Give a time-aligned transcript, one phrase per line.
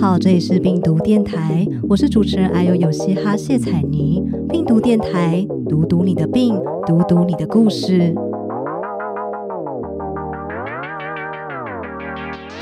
[0.00, 4.24] 好，这里是病毒电台，我是主持人艾尤有嘻哈谢彩妮。
[4.48, 8.14] 病毒电台，读读你的病，读读你的故事。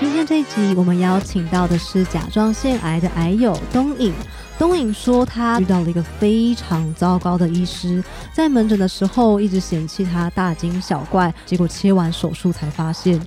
[0.01, 4.12] 今天这一集，我们邀请到的是甲状腺癌的癌友东影。
[4.59, 8.02] 东影说，他遇到了一个非常糟糕的医师，
[8.32, 13.20] 在门诊的时候一直嫌弃他大惊小怪，结果切完手术才发现，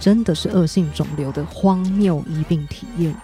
[0.00, 3.14] 真的是恶性肿瘤的荒谬医病体验。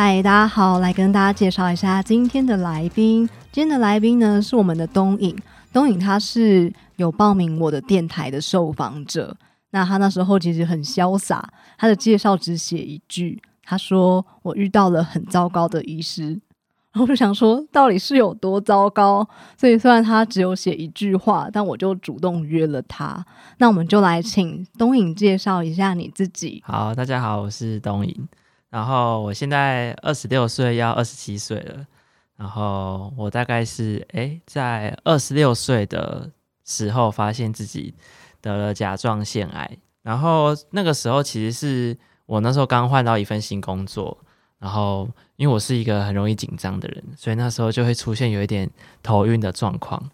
[0.00, 3.28] 嗨，大家好，来跟大家介绍一下今天的来宾。
[3.50, 5.36] 今天的来宾呢是我们的东影，
[5.72, 9.36] 东影他是有报名我的电台的受访者。
[9.70, 13.42] 那他那时候其实很潇洒，他的介绍只写一句。
[13.64, 16.40] 他说：“我遇到了很糟糕的医师，
[16.94, 19.28] 然后就想说，到底是有多糟糕？
[19.56, 23.26] 所以虽然他只有写一句话，但我就主动约了他。
[23.56, 26.62] 那我们就来请东影介绍一下你自己。
[26.64, 28.28] 好，大家好，我是东影，
[28.70, 31.86] 然后我现在二十六岁，要二十七岁了。
[32.36, 36.30] 然后我大概是哎，在二十六岁的
[36.64, 37.94] 时候，发现自己
[38.40, 39.78] 得了甲状腺癌。
[40.02, 44.14] 然后那个时候其实是。”我那时候刚换到一份新工作，
[44.58, 48.70] 然后因为我是一个很容易紧张的人，所以那时候就会出现有一点
[49.02, 50.10] 头晕的状况。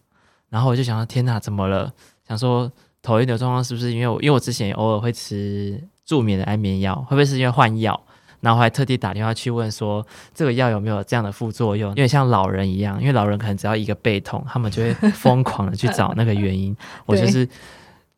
[0.48, 1.92] 然后我就想说：“天哪，怎么了？”
[2.28, 2.70] 想说
[3.02, 4.22] 头晕的状况是不是因为我？
[4.22, 8.00] 因为我之前偶尔会吃助眠的安眠药，会不会是因为换药？
[8.45, 11.91] 然后还特地打电话去问说这个药有没有这样的副作用？
[11.97, 16.77] 因为像老人一样，因为老人可能只要一个背痛，他们就会疯狂的去找那个原因。
[17.06, 17.48] 我就是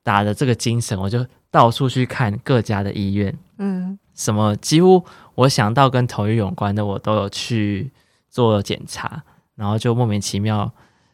[0.03, 3.33] 打着这个精神，我就到处去看各家的医院。
[3.59, 5.05] 嗯，什么几乎
[5.37, 7.93] 我想到跟头晕有关的，我都有去
[8.29, 9.23] 做检查，
[9.55, 10.69] 然后就莫名其妙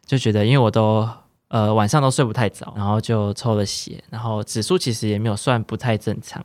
[0.06, 1.06] 就觉得，因为我都
[1.48, 6.42] 呃晚上都睡不太早，然后就抽了血，然后指数其实也没有算不太正常，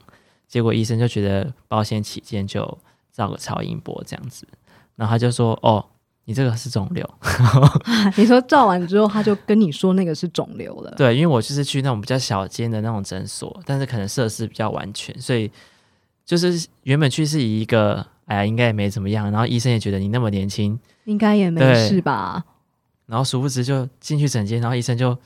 [0.47, 2.77] 结果医生就觉得保险起见就
[3.11, 4.47] 照个超音波这样子，
[4.95, 5.85] 然后他就说哦，
[6.25, 7.07] 你这个是肿瘤，
[8.15, 15.51] 你说照完之后他就跟你说那个是肿瘤了，对，因为我就是去那种比较小间的那种诊所，但是可能设施比较完全，所以。
[16.25, 22.43] 就是原本去是以一个，哎呀，应该也没怎么样，然后医生也觉得你那么年轻，应该也没事吧。
[23.05, 25.17] 然后殊不知就进去诊间，然后医生就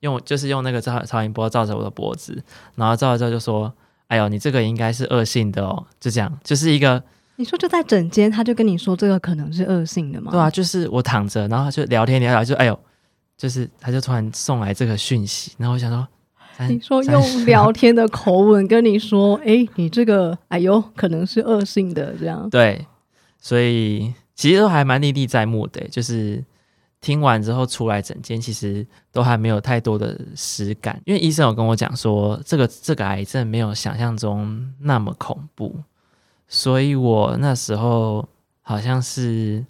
[0.00, 2.42] 用就是用那个超超音波照着我的脖子，
[2.74, 3.72] 然后照了照就说
[4.08, 7.02] ：“哎呦，你这个应该是恶性的哦。”就这样，就是一个
[7.36, 10.32] 你说就在整间，他就跟你说这个可能是恶性的吗？
[10.32, 12.78] 对啊，就是我躺着，然后他就聊天聊聊，就哎呦，
[13.36, 16.06] 就是他就突然送来这个讯息，然后我想说。
[16.68, 22.46] 你说用聊天的口吻跟你说，哎，你这个，哎呦，可能是恶性的这样。
[22.50, 22.84] 对，
[23.40, 26.44] 所以其实都还蛮历历在目的，就是
[27.00, 35.76] 听完之后出来整间，其实都还没有太多的实感，因为医生有跟我讲说，这个这个癌症没有想象中那么恐怖，
[36.48, 38.28] 所以我那时候
[38.62, 39.64] 好像是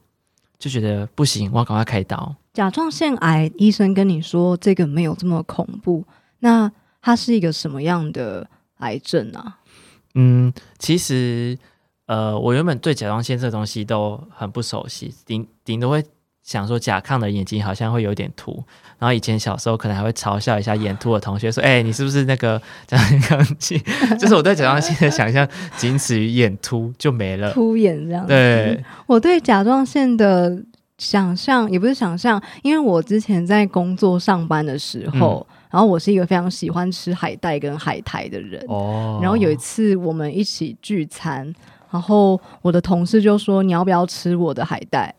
[0.58, 2.34] 就觉得不行，我要赶快开刀。
[2.54, 6.04] 甲状腺癌医生跟你说这个没有这么恐怖。
[6.40, 9.58] 那它是一个什么样的癌症啊？
[10.14, 11.56] 嗯，其实
[12.06, 16.04] 呃，我原本对甲状腺这东西都很不熟悉，顶顶多会
[16.48, 18.64] 想说甲亢的眼睛好像会有点凸，
[18.98, 23.78] 然后以前小时候可能还会嘲笑一下眼凸的同学，说：“哎，你是不是那个甲状腺？”
[24.18, 28.26] 就是我对甲状腺的想象仅此于眼凸就没了，凸眼这样。
[28.26, 30.58] 对，我对甲状腺的
[30.96, 35.46] 想象也不是想象，因为我之前在工作上班的时候。
[35.70, 38.64] 然后我是一个非常喜欢吃海带跟海苔的人。
[38.68, 39.18] 哦。
[39.20, 41.54] 然后有一次我们一起聚餐，
[41.90, 45.14] 然后我的同事就说：“你要不要吃我的海带？”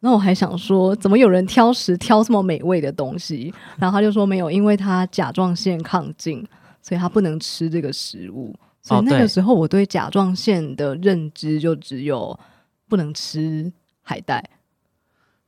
[0.00, 3.52] 那我还想说，怎么有人挑食挑这么美味的东西？
[3.78, 6.46] 然后他就说：“没有，因为他甲状腺亢进，
[6.80, 12.38] 所以他不能吃这个食物。”所以那个时候我对甲状腺的认知就只有
[12.88, 14.42] 不能吃海带。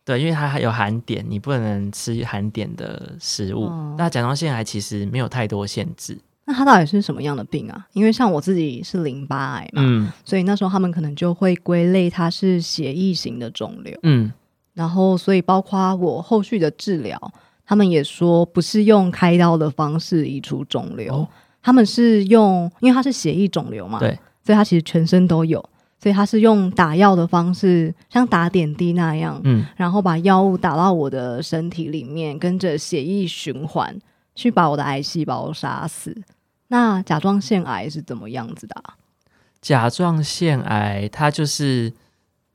[0.04, 3.70] 对，因为它还有含碘，你不能吃含碘的食物。
[3.96, 6.18] 那甲状腺癌其实没有太多限制。
[6.44, 7.86] 那它到底是什么样的病啊？
[7.92, 13.96] 因为像我自己是淋巴癌嘛，所以那时候他们可能就会归类它是血液型的肿瘤。
[14.02, 14.30] 嗯，
[14.74, 17.32] 然后所以包括我后续的治疗，
[17.64, 21.26] 他们也说不是用开刀的方式移除肿瘤，
[21.62, 25.64] 他们是用，因为它是血液肿瘤嘛，对，所以它其实全身都有。
[25.98, 33.96] 所以他是用打药的方式，像打点滴那样，嗯，然后把药物打到我的身体里面，跟着血液循环
[34.34, 36.12] 去把我的癌细胞杀死。
[36.66, 38.82] 那甲状腺癌是怎么样子的？
[39.60, 41.92] 甲状腺癌它就是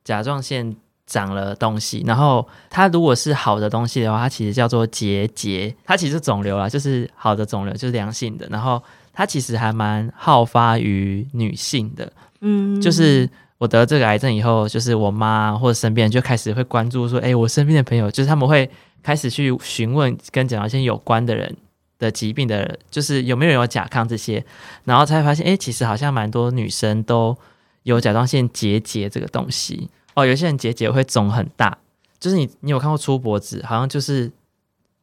[0.03, 0.75] 甲状腺
[1.07, 8.45] 长了东西，然后它如果是好的东西的话，它其实叫做结节，它其实肿瘤啦，就是好的肿瘤，就是良性的。
[8.51, 8.83] 然后
[9.13, 12.11] 它其实还蛮好发于女性的。
[12.41, 13.27] 嗯，就是
[13.57, 18.69] 我得这个癌症以后，就是我妈或者身边人就开始会关注说，哎，我身边的朋友，就是他们会
[19.01, 21.55] 开始去询问跟甲状腺有关的人
[21.97, 24.45] 的疾病的，就是有没有人有甲亢这些，
[24.83, 27.35] 然后才发现，哎，其实好像蛮多女生都
[27.83, 31.77] 有甲状腺结节这个东西哦，有些人结节会肿很大，
[32.19, 34.31] 就是你你有看过粗脖子，好像就是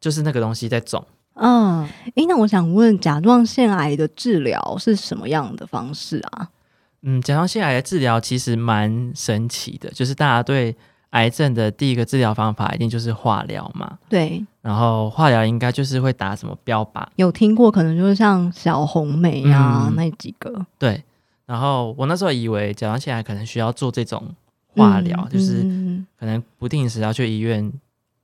[0.00, 1.06] 就是那个东西在肿。
[1.34, 1.84] 嗯，
[2.16, 6.49] 哎，那我想问，甲状腺癌的治疗是什么样的方式啊？
[7.02, 10.75] 嗯，甲状腺癌的治疗其实蛮神奇的，就是大家对
[11.11, 13.96] 癌症的第一个治疗方法一定就是化疗嘛。
[14.08, 20.67] 对，然后化疗应该就是会打什么标靶，有听过，可能就是像小红梅呀那几个。
[20.76, 21.05] 对，
[21.46, 24.34] 然后我那时候以为甲状腺癌可能需要做这种
[24.74, 25.62] 化疗，就是
[26.18, 27.72] 可能不定时要去医院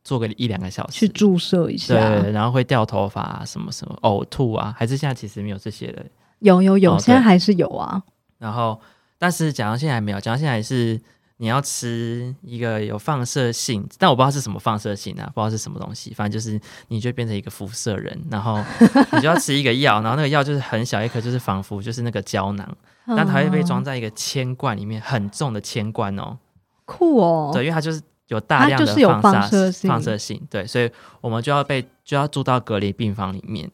[0.02, 6.04] 做个一两个小时去注射一下，对，然后会掉头发什么什么呕吐啊，还是现在其实没有这些的？
[6.40, 8.02] 有有有，现在还是有啊。
[8.38, 8.80] 然后，
[9.18, 10.98] 但是甲状腺还没有，甲状腺还是
[11.42, 18.62] 你要吃一个有放射性，但我不知道是什么放射性啊，不知道是什么东西，反正就是你就变成一个辐射人，然后
[19.16, 22.76] 你就要吃一个药，然后那个药就是很小一颗，就是仿佛就是那个胶囊，
[23.06, 26.36] 但它会被装在一个铅罐里面，很重的铅罐哦，
[26.84, 30.90] 酷哦，对，因为它就是有大量的放射放射性，对，所以
[31.22, 33.70] 我们就要被就要住到隔离病房里面，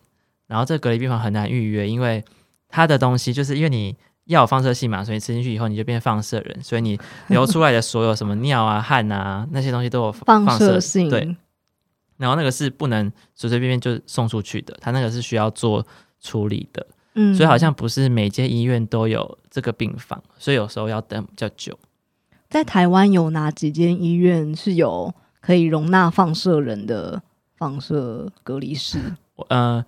[0.47, 2.25] 然后这隔离病房很难预约，因为
[2.69, 3.97] 它的东西就是因为你。
[4.27, 11.09] 药有放射性嘛，所以吃进去以后你就变放射人，所以你流出来的所有什么尿啊、汗啊那些东西都有放射性。
[11.09, 11.37] 对，
[12.17, 15.87] 然后那个是不能随随便便就送出去的，它那个是需要做
[16.21, 16.87] 处理的。
[17.15, 21.79] 嗯，所以好像不是每间医院都有这个病房，所以有时候要等比较久。
[22.51, 27.23] 在台湾有哪几间医院是有可以容纳放射人的
[27.57, 28.99] 放射隔离室？
[29.49, 29.85] 呃。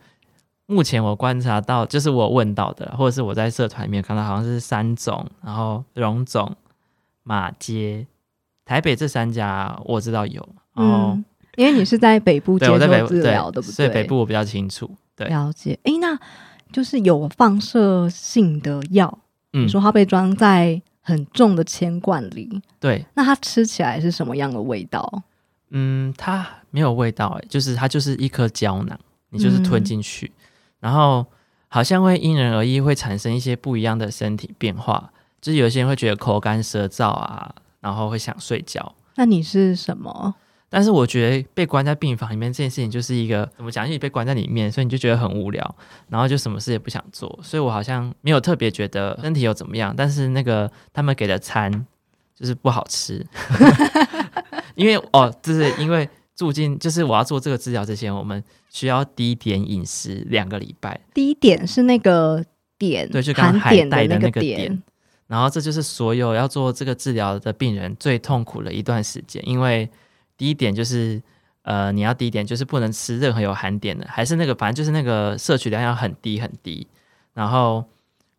[0.70, 6.54] 目前我观察到，就是我问到的，或者是我在社团里面看到，好像是三种，然后荣总、
[7.22, 8.06] 马街、
[8.66, 10.46] 台北这三家我知道有。
[10.76, 11.24] 嗯，
[11.56, 13.72] 因为你是在北部接受治疗，对不对？
[13.72, 14.90] 所以北部我比较清楚。
[15.16, 15.78] 对，了解。
[15.84, 16.16] 哎，那
[16.70, 19.18] 就是有放射性的药，
[19.52, 25.22] 你说它被装在很重的铅罐里，对，那它吃起来是什么样的味道？
[25.70, 28.98] 嗯，它没有味道，哎，就是它就是一颗胶囊，
[29.30, 30.30] 你就是吞进去。
[30.80, 31.26] 然后
[31.68, 35.10] 好像会因人而异，会产生一些不一样的身体变化。
[35.40, 38.94] 就是有些人会觉得口干舌燥啊，然后会想睡觉。
[39.14, 40.34] 那你是什么？
[40.68, 43.84] 但是我觉得被关在病房里面这件事情就是一个怎么讲？
[43.84, 45.76] 因为你被关在里面，所以你就觉得很无聊，
[46.08, 47.38] 然后就什么事也不想做。
[47.42, 49.94] 所以我好像没有特别觉得身体有怎么样。
[49.96, 51.72] 但是那个他们给的餐
[52.34, 53.24] 就是不好吃，
[54.74, 56.08] 因为哦，就是因为。
[56.38, 61.00] 住进就是我要做这个治疗之前，我们需要低碘饮食两个礼拜。
[61.12, 62.44] 低碘是那个
[62.78, 64.80] 碘，对，就刚海带的那个碘。
[65.26, 69.90] 然后这就是所有要做这个治疗的病人最痛苦的一段时间，因为
[70.36, 71.20] 低碘就是
[71.62, 76.86] 呃你要低碘，就是不能吃任何有含碘的，还是那个反正就是那个摄取量要很低很低。
[77.34, 77.84] 然后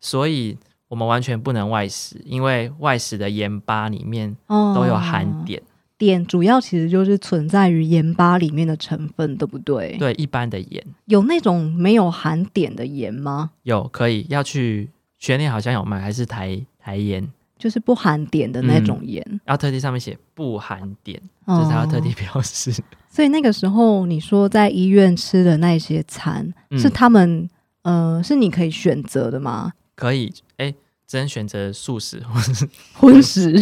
[0.00, 0.56] 所以
[0.88, 5.60] 我们完全不能外食，因为外食的盐巴里面都有含碘。
[6.00, 9.98] 碘主要其实就是存在于盐巴里面的成分，对不对？
[9.98, 13.50] 对，一般的盐有那种没有含碘的盐吗？
[13.64, 14.88] 有，可以要去
[15.18, 22.72] 全年好像有卖，还是台台盐，就是不含碘的那种盐，要特地上面写不含碘，就是要特地标示。
[23.10, 27.46] 所以那个时候你说在医院吃的那些餐，是他们
[27.82, 29.72] 呃是你可以选择的吗？
[29.94, 30.74] 可以，哎。
[31.10, 33.60] 真选择素食或是 荤食，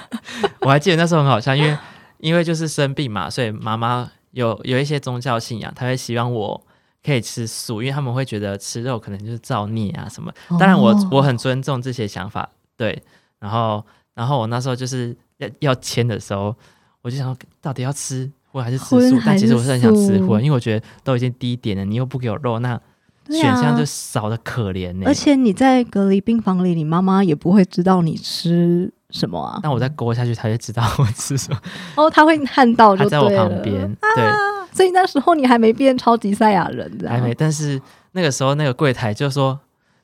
[0.62, 1.76] 我还记得那时候很好笑，因为
[2.16, 6.66] 因为就是生病嘛，所以妈妈有有一些宗教信仰，她会希望我
[7.04, 10.32] 可以吃素，因为他们会觉得吃肉可能就是造孽啊什么。
[10.58, 13.02] 当然我我很尊重这些想法，对。
[13.38, 16.56] 然后然后我那时候就是要要签的时候，
[17.02, 19.20] 我就想到底要吃荤还是吃素？
[19.26, 22.80] 但其实我是很想吃荤，因为我觉得都已经低点了，你又不给我肉，那。
[23.28, 29.60] 选项就少的可怜呢，而且你在隔离病房里，你妈妈也不会知道你吃什么啊。
[29.62, 31.60] 那我再勾下去，她就知道我吃什么。
[31.96, 33.96] 哦，他会看到，他在我旁边。
[34.16, 34.30] 对，
[34.72, 37.34] 所以那时候你还没变超级赛亚人，还没。
[37.34, 37.80] 但是
[38.12, 39.58] 那个时候，那个柜台就说，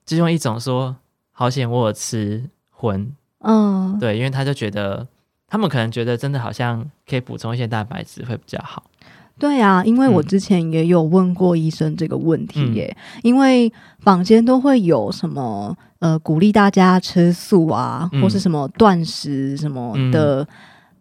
[0.05, 0.95] 就用一种说，
[1.33, 3.11] 好险我有吃荤。
[3.41, 5.07] 嗯，对，因为他就觉得，
[5.49, 8.83] 他们可能觉得真的好像可以补充一些蛋白质会比较好。
[9.39, 20.47] 对啊，因为我之前也有问过医生这个问题耶，因为坊间都会有什么呃鼓励大家吃素啊，或是什么断食什么的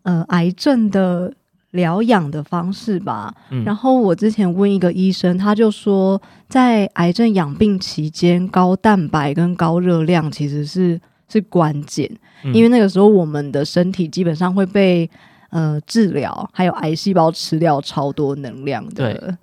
[0.02, 1.34] 呃癌症的
[1.72, 3.34] 疗养的方式吧。
[3.64, 11.00] 然后我之前问一个医生，他就说，在癌症养病期间，高蛋白跟高热量其实是。
[11.30, 12.08] 是关键，
[12.54, 15.10] 因为那个时候我们的身体基本上会被
[15.54, 19.38] 呃治疗，还有癌细胞吃掉超多能量的。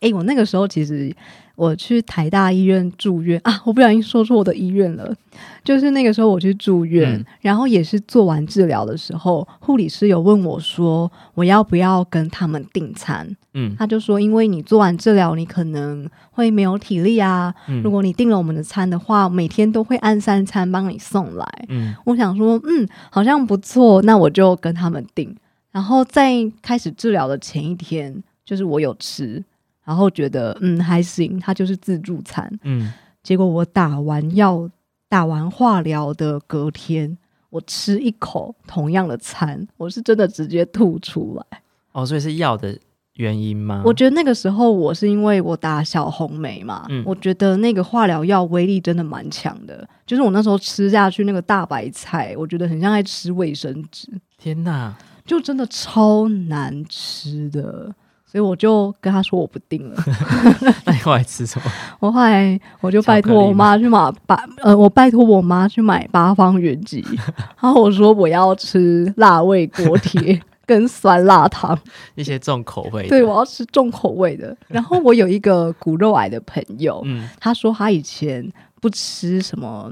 [0.00, 1.12] 哎，我那个时候其实。
[1.56, 3.62] 我去台大医院住院啊！
[3.64, 5.14] 我不小心说出我的医院了。
[5.62, 17.54] 就是那个时候我去住院，然后也是做完治疗的时候，护理师有问我说：“我要不要跟他们订餐？”嗯，他就说：“因为你做完治疗，你可能会没有体力啊。
[17.84, 25.32] 如果你订了我们的餐的话，每天都会按三餐帮你送来。”嗯，我想说，嗯，好像不错，那我就跟他们订。
[25.74, 29.44] 然后在开始治疗的前一天，就是我有吃。
[29.82, 32.50] 然后觉得嗯还行，它就是自助餐。
[32.62, 32.90] 嗯，
[33.22, 34.70] 结果我打完药、
[35.10, 37.18] 打完化疗的隔天，
[37.50, 41.60] 我吃一口同样的餐，我是真的直接吐出来。
[41.92, 42.74] 哦，所以是药的
[43.16, 43.82] 原因吗？
[43.84, 49.86] 我觉得那个时候我是因为我打小红梅嘛，嗯我觉得那个化疗药威力真的蛮强的。
[50.06, 54.08] 就是我那时候吃下去那个大白菜，我觉得很像在吃卫生纸。
[54.38, 57.94] 天哪，就真的超难吃的。
[58.26, 59.96] 所以我就跟他说我不订了。
[60.84, 61.70] 那你后来吃什么？
[62.00, 67.04] 我后来我就拜托我妈去买八呃，我拜托我妈去买八方云集。
[67.62, 71.78] 然后我说我要吃辣味锅贴跟酸辣汤，
[72.16, 73.06] 一些重口味。
[73.06, 74.56] 对，我要吃重口味的。
[74.66, 78.44] 然后我有一个骨肉癌的朋友，嗯，他说他以前
[78.80, 79.88] 不吃什么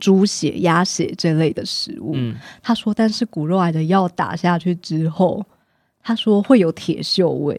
[0.00, 2.14] 猪血、鸭血这类的食物。
[2.16, 5.46] 嗯，他说但是骨肉癌的药打下去之后。
[6.02, 7.54] 他说会有铁锈味，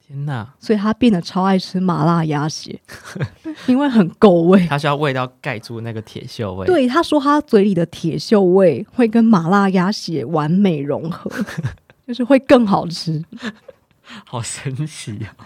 [0.00, 0.48] 天哪！
[0.58, 2.80] 所以他变得超爱吃麻辣鸭血，
[3.68, 4.66] 因为很够味。
[4.66, 6.66] 他需要味道盖住那个铁锈味。
[6.66, 11.30] 对，他说他嘴里的铁锈味会跟麻辣鸭血完美融合，
[12.08, 13.22] 就是会更好吃。
[14.24, 15.36] 好神奇啊！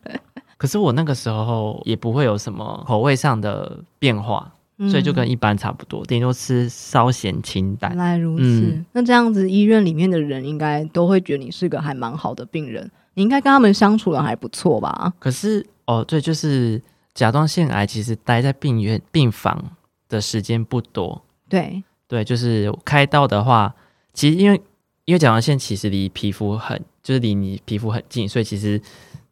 [0.58, 4.52] 可是我那个时候也不会有什么口味上的变化。
[4.88, 7.90] 所以就跟一般差不多，顶多吃稍咸清淡。
[7.90, 15.12] 原来如此，那这样子医院里面的人应该都会觉得你是个还蛮好的病人，你应该跟他们相处的还不错吧？
[15.18, 16.80] 可是哦，对，就是
[17.12, 19.72] 甲状腺癌其实待在病院病房
[20.08, 21.20] 的时间不多。
[21.48, 23.74] 对对，就是开刀的话，
[24.12, 24.60] 其实因为
[25.06, 28.80] 因为甲状腺其实离皮肤很，就是离你皮肤很近，所以其实。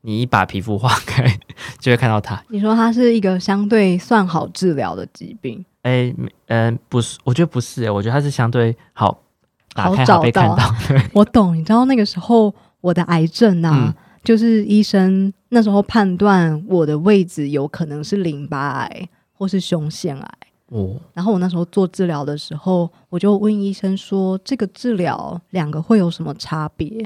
[0.06, 1.26] 你一把皮肤划开，
[1.80, 2.40] 就会看到它。
[2.48, 5.64] 你说它是一个相对算好治疗的疾病？
[5.82, 6.14] 哎，
[6.46, 9.20] 嗯，不是，我觉得不是，我觉得它是相对好
[9.74, 10.56] 好找到。
[11.12, 20.38] 我懂，你知道那个时候我的癌症啊，就是医生那时候判断我的位置有可能是淋巴癌或是胸腺癌。
[20.68, 27.04] 哦，然后我那时候做治疗的时候，我就问医生说：“这个治疗两个会有什么差别？”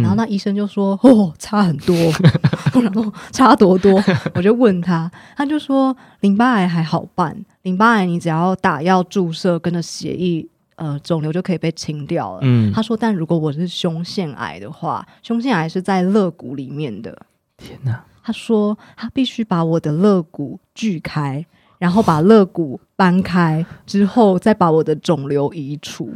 [0.00, 1.94] 然后那医生就说：“哦，差很多。
[3.32, 4.00] ”差多多，
[4.34, 17.26] 我就问他，他就说：“淋巴癌还好办，淋巴癌你只要打药注射，跟着血液，呃，肿瘤就可以被清掉了。”嗯，他说：“但如果我是胸腺癌的话，胸腺癌是在肋骨里面的。”
[17.58, 18.04] 天哪！
[18.22, 21.44] 他说他必须把我的肋骨锯开，
[21.78, 26.12] 然后把肋骨搬开之后，再把我的肿瘤移除。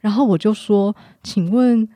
[0.00, 1.88] 然后我就说：“请问？”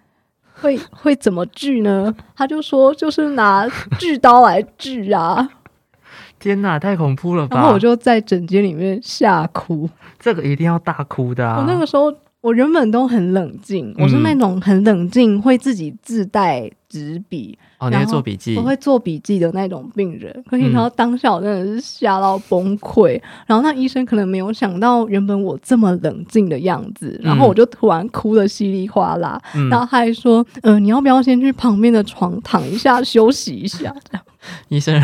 [0.61, 2.15] 会会怎么锯呢？
[2.37, 3.67] 他就说就是拿
[3.99, 5.49] 锯刀来锯啊！
[6.39, 7.57] 天哪，太恐怖了吧！
[7.57, 11.59] 然后我就在整间里面吓哭，这个一定要大哭的啊！
[11.59, 12.13] 我那个时候。
[12.43, 20.45] 我原本都很冷静，我是那种很冷静，会自己自带纸笔，哦，你会做笔记，我会做笔记的那种病人。
[20.47, 34.23] 可是你知道当下我真的是吓到崩溃，然后那医生可能没有想到原本我这么冷静的样子，然后我就突然哭的稀里哗啦，然后他还说：“嗯，你要不要先去旁边的床躺一下休息一下？”这样，
[34.69, 35.01] 医生。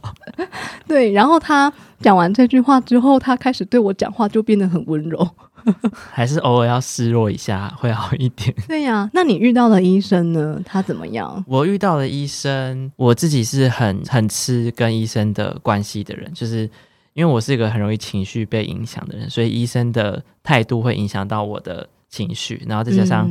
[0.88, 5.28] 对，然后他讲完这句话之后，他开始对我讲话就变得很温柔。
[6.12, 8.54] 还是偶尔要示弱一下会好一点。
[8.68, 10.60] 对呀，那你遇到的医生呢？
[10.64, 11.44] 他怎么样？
[11.46, 16.68] 我遇到的医生，我自己是很很吃跟医生的关系的人，就是
[17.14, 22.62] 因为我是一个很容易情绪被影响的人，所以医生的态度会影响到我的情绪。
[22.66, 23.28] 然后再加上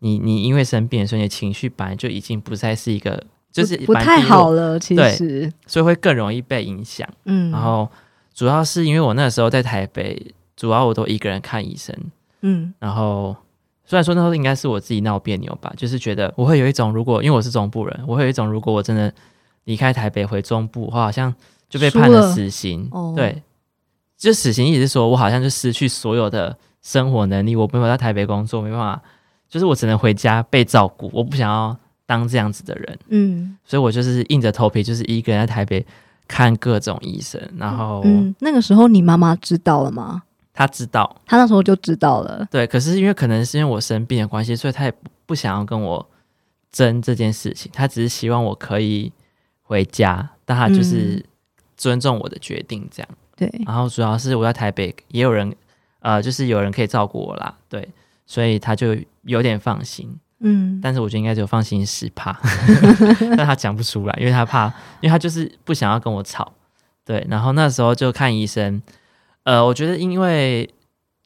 [0.00, 7.08] 你你因为生病，所以你的情绪本来就已经不再是一个就是不太好了，其实所以会更容易被影响。
[7.24, 7.88] 嗯，然后
[8.34, 10.34] 主要是因为我那时候在台北。
[10.62, 11.92] 主要我都一个人看医生，
[12.42, 13.34] 嗯，然后
[13.84, 19.12] 虽然说那时候应该是我自己闹别扭吧，就是觉得我会有一种，如果因为我是中部人，我会有一种，如果我真的
[19.64, 21.34] 离开台北回中部，我好像
[21.68, 23.42] 就被判了死刑，对，
[24.16, 29.02] 就死刑意思是说我好像就失去所有的生活能力，我没有在台北工作，没办法，
[29.48, 31.76] 就是我只能回家被照顾，我不想要
[32.06, 35.84] 当这样子的人，嗯，所以我就是硬着头皮，就是一个人在台北
[36.28, 40.22] 看各种医生，然后，嗯，那个时候你妈妈知道了吗？
[40.54, 42.46] 他知道，他那时候就知道了。
[42.50, 44.92] 对，可是因为可能是因为我生病的关系，所以他也
[45.24, 46.06] 不想要跟我
[46.70, 49.10] 争这件事情，他只是希望我可以
[49.62, 51.24] 回家，但他就是
[51.76, 53.08] 尊重我的决定这样。
[53.34, 55.54] 对，然后主要是我在台北也有人，
[56.00, 57.88] 呃，就是有人可以照顾我啦，对，
[58.26, 60.14] 所以他就有点放心。
[60.40, 62.38] 嗯，但是我觉得应该只有放心十怕，
[63.36, 64.66] 但他讲不出来，因为他怕，
[65.00, 66.52] 因为他就是不想要跟我吵。
[67.04, 68.82] 对，然后那时候就看医生。
[69.44, 70.72] 呃，我觉得因为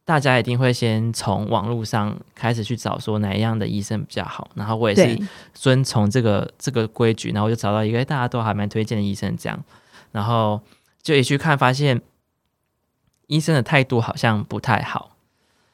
[0.06, 9.64] 大家一定会先从网络上开始去找说哪一样的医生比较好，然后我也是遵从这个这个规矩，然后我就找到一个大家都还蛮推荐的医生，这样，
[10.12, 10.61] 然后
[11.02, 12.00] 就一去看，发现
[13.26, 15.16] 医生的态度好像不太好。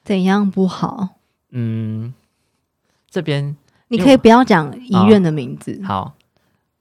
[0.02, 1.10] 怎样不好？
[1.50, 2.12] 嗯，
[3.08, 3.56] 这边
[3.86, 5.80] 你可以不要讲医院的名字。
[5.84, 6.14] 好，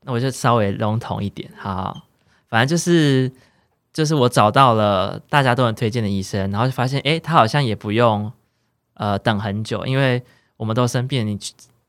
[0.06, 1.52] 那我就稍微笼统一点。
[1.56, 2.04] 好，
[2.48, 3.32] 反正就是。
[3.94, 8.32] 就是我找到了大家都很推荐的医生，然后就发现，哎，他好像也不用
[8.94, 10.24] 呃等很久，因为
[10.56, 11.38] 我们都生病，你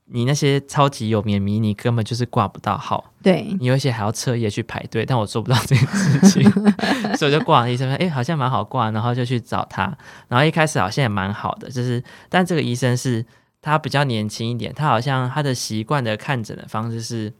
[0.06, 3.12] 你那些超级有名迷，你根本就是挂不到号。
[3.22, 6.50] 对，你有一些还要彻夜去排队，但我做不到这件事情，
[7.16, 13.24] 所以我就挂了医生，哎，好像蛮好挂，然后就去找他，然后一开始好像也蛮好的，就是，但这个医生是
[13.60, 17.32] 他比较年轻一点，他好像他的习惯的看诊的方式是，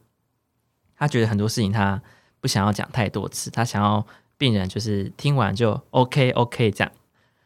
[0.97, 2.01] 他觉得很多事情他
[2.41, 4.07] 不想要讲太多次，他想要。
[4.43, 6.93] 病人就是听完就 OK OK 这样，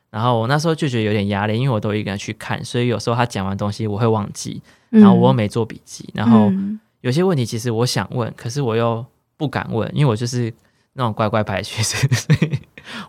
[0.08, 6.50] 然后我那时候就觉得有点压力，因为我都一个人去看，所以有时候他讲完东西我会忘记，然后我又没做笔记，然后
[7.02, 9.04] 有些问题其实我想问，可是我又
[9.36, 10.50] 不敢问，因为我就是
[10.94, 12.58] 那种乖乖牌学生， 所以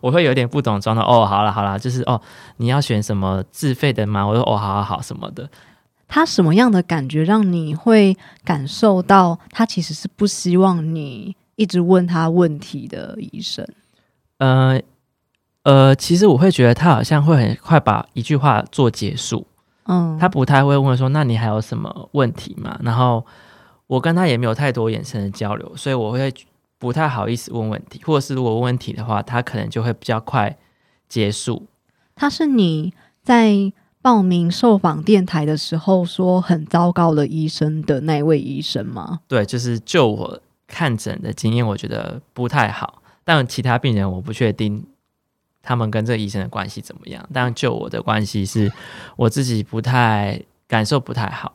[0.01, 1.01] 我会有点不懂装的。
[1.01, 2.19] 哦，好了好了，就是哦，
[2.57, 4.27] 你要选什么自费的吗？
[4.27, 5.49] 我说哦，好好好什么的。
[6.09, 11.35] 他什么样的感觉让你会感受到他其实是不希望你？
[11.57, 13.67] 一直问他问题的医生，
[14.37, 14.79] 呃
[15.63, 19.45] 呃，其实我会觉得他好像会很快把一句话做结束，
[19.85, 22.79] 嗯，他不太会问说，那你还有什么问题吗？
[22.83, 23.25] 然后
[23.87, 26.31] 我跟他也没有太多眼神的交流，所以我会
[26.77, 30.55] 不太好意思问问题，或者是如果问问题的话，他可能就会比较快
[31.09, 31.65] 结束。
[32.15, 39.21] 他是你在报名受访电台的时候说很糟糕的医生的那位医生吗？
[39.27, 40.39] 对，就是就我。
[40.67, 44.85] 看诊的经验我觉得不太好，但其他病人我不确定
[45.63, 47.25] 他们跟这个医生的关系怎么样。
[47.33, 48.71] 但就我的关系是，
[49.15, 51.53] 我自己不太感受不太好，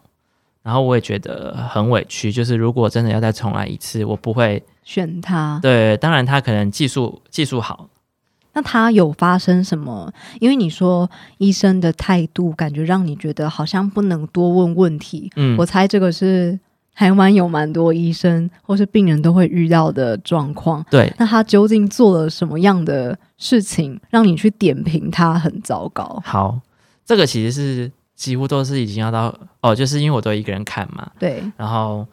[0.62, 2.32] 然后我也觉得很委屈。
[2.32, 5.58] 就是如果真的要再重来一次，我不会选他。
[5.62, 7.88] 对，当然他可能技术技术好。
[8.54, 10.12] 那他有发生什么？
[10.40, 15.30] 因为你说医生的态度感觉让你觉得好像不能多问问题。
[15.36, 16.58] 嗯，我猜这个是。
[16.94, 20.84] 台湾有蛮多医生或是病人都会遇到的状况。
[20.90, 26.22] 对，那他究竟做了什么样的事情，让你去点评他很糟糕？
[26.24, 26.60] 好，
[27.04, 31.10] 这个其实是几乎都是已经要到哦，就是因为我都一个人看嘛。
[31.18, 32.06] 对，然后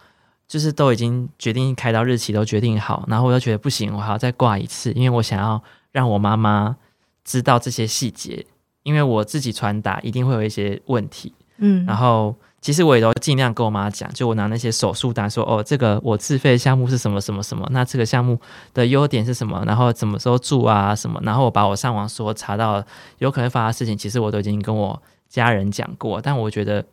[0.48, 5.62] 就是都已经决定开刀日期都决定好，然后我又觉得不行，我还要再挂一次，因为我想要
[5.92, 6.78] 让我妈妈
[7.26, 8.46] 知道这些细节，
[8.84, 11.34] 因为我自己传达一定会有一些问题。
[11.58, 12.34] 嗯，然后。
[12.62, 18.38] 其实我也都尽量跟我妈讲，就我拿那些手术单说，哦，这个我自费项目是什么什么什么，那这个项目
[18.74, 22.84] 的优点是什么，然后什么时候住啊什么，然后我把我上网说查到
[23.20, 26.86] 有可能发生的事情，其实我都已经跟我家人讲过，但我觉得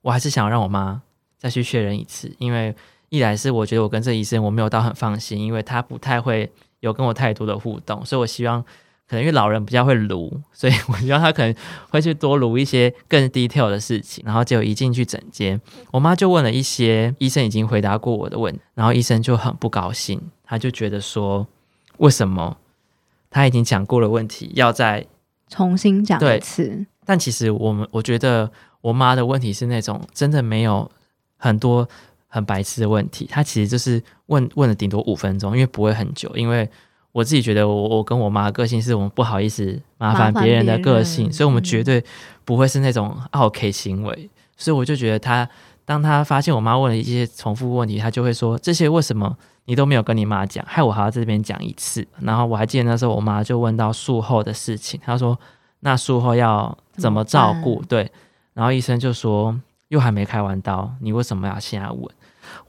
[0.00, 1.00] 我还是想让我妈
[1.38, 2.74] 再去确认一次，因为
[3.10, 6.50] 一来是我觉得我跟这医生我没有到很放心，因为他不太会
[6.80, 8.64] 有跟我太多的互动，所以我希望。
[9.12, 11.54] 可能因为老人比较会撸，所以我希望他可能
[11.90, 14.24] 会去多撸一些更 detail 的事情。
[14.24, 21.46] 然后结果一进去诊间，我妈就问了一些医生已经回答过我的问，然后医生就很不高兴，他就觉得说，
[21.98, 22.56] 为什么
[23.28, 25.06] 他已经讲过了问题，要再
[25.46, 26.86] 重新讲一次？
[27.04, 30.90] 但其实我们我觉得我妈的问题是那种真的没有
[31.36, 31.86] 很多
[32.28, 36.66] 很白痴的问题，她其实就是问问了顶多五分钟，因为不会很久，因为。
[37.12, 42.02] 我自己觉得，我我跟我妈个性是我们不好意思麻烦别人的个性，所以我们绝对
[42.44, 44.30] 不会是那种 OK 行为。
[44.56, 45.48] 所以我就觉得他，
[45.84, 55.38] 当他发现我妈问了一些重复问题，他就会说：“这些为什么你都没有跟你妈讲，害我还要在这边讲一次？”然后我还记得那时候我妈就问到术后的事情，她说
[55.80, 58.10] ：“那术后要怎么照顾？”对，
[58.54, 62.08] 然后医生就说：“又还没开完刀，你为什么要现在问？”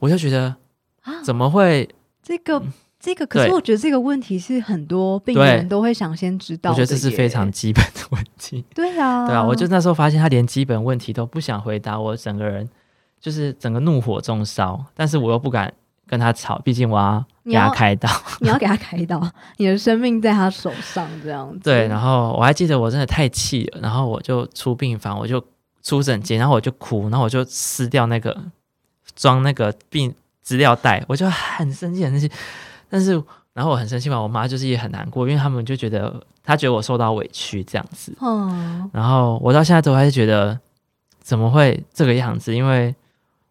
[0.00, 0.56] 我就觉得
[1.02, 1.88] 啊，怎么会
[2.22, 2.62] 这个？
[3.04, 6.70] 这个可是我觉得这个问题是很多病人都会想先知道。
[6.70, 8.64] 我觉得这是非常基本的问题。
[8.74, 12.66] 对啊，对啊，我就那时候发现他连基本问题都不想回答，我整个人
[13.20, 15.70] 就是整个怒火中烧，但是我又不敢
[16.06, 18.08] 跟他吵，毕竟我要给他开刀，
[18.40, 19.20] 你要给他开刀，
[19.58, 21.60] 你的生命在他手上这样子。
[21.60, 25.44] 对，然后我还记得我真的太气了，然后我就出病房，我就
[25.82, 28.34] 出诊间，然后我就哭，然后我就撕掉那个
[29.14, 32.30] 装那个病资料袋，我就很生气，很生气。
[32.94, 33.20] 但是，
[33.52, 38.14] 然后我很生气嘛，我妈就是也很难过，因为他们就觉得她觉得我受到委屈这样子。
[38.20, 38.88] 哦。
[38.92, 40.56] 然后我到现在都还是觉得
[41.20, 42.54] 怎么会这个样子？
[42.54, 42.94] 因为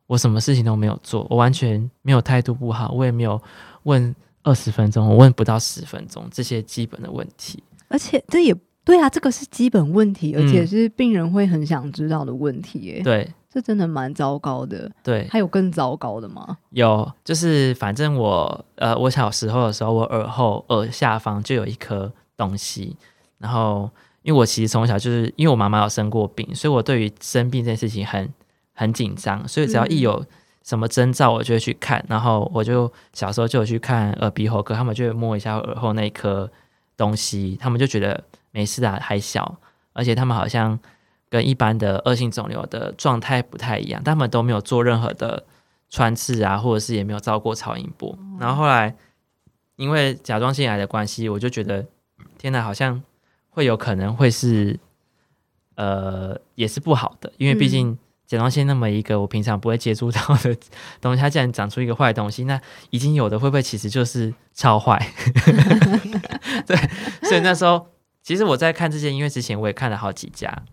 [0.08, 3.42] 我什么事情都没有做，我完全没有态度不好，我也没有
[3.84, 13.02] 问二十分钟，我问不到十分钟这些基本的问题，而且这也对啊，这个是基本问题，而且是病人会很想知道的问题，耶。
[13.04, 14.90] 对，这真的蛮糟糕的。
[15.04, 16.58] 对，还有更糟糕的吗？
[16.72, 22.98] 有，就是反正我呃，我小时候的时候，我耳后耳下方就有一颗东西，
[23.38, 23.90] 然后
[24.24, 28.34] 因为我其实从小就是因为我妈妈有生过病，所以我对于生病这件事情很。
[28.76, 30.26] 很紧张，所以只要一有
[30.64, 32.04] 什么征兆，我就会去看。
[32.10, 36.50] 然后我就小时候就有去看耳鼻喉科，他们就会摸一下耳后那一颗
[36.98, 39.60] 东西，他们就觉得没事啊，还小，
[39.94, 40.80] 而且他们好像
[41.34, 45.44] 跟一般的恶性肿瘤的状态不太一样，他们都没有做任何的
[45.90, 48.16] 穿刺啊，或者是也没有照过超音波。
[48.40, 48.96] 然后后来
[49.78, 51.84] 因为甲状腺癌的关系，我就觉得
[52.38, 53.02] 天哪，好像
[53.50, 54.80] 会有可能会是
[55.74, 57.98] 呃，也是不好的，因为毕竟。
[58.26, 60.56] 甲状腺那么一个我平常不会接触到的
[61.02, 64.98] 东西，它竟然长出一个坏东西，那已经有的会不会其实就是超坏？
[66.66, 66.76] 对，
[67.28, 67.86] 所以那时候
[68.24, 70.64] 其实我在看这些音乐之前，我也看了好几家，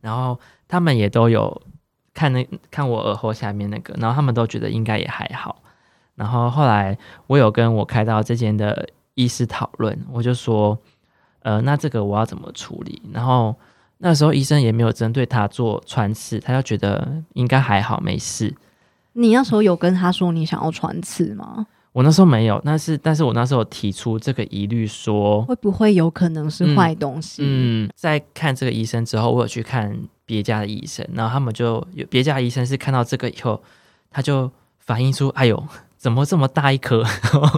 [0.00, 1.62] 然后他们也都有
[2.14, 5.62] 看那看我耳后下面那个，然后他们都觉得应该也还好。
[6.14, 10.78] 然后后来我有跟我开到这间的医师讨论，我就说，
[11.42, 13.02] 呃，那这个我要怎么处理？
[13.12, 13.54] 然后。
[14.02, 18.56] 那时候医生也没有针对他做穿刺，他就觉得应该还好，没事。
[19.12, 21.66] 你那时候有跟他说你想要穿刺吗？
[21.92, 27.42] 我那时候没有，但是但是我那时候提出这个疑虑，说会不会有可能是坏东西？
[27.44, 33.60] 嗯，在看这个医生之后，我有去看别家的医生，然后他们就有别家医生是看到这个以后，
[34.10, 35.62] 他就反映出，哎呦，
[35.96, 37.04] 怎么这么大一颗？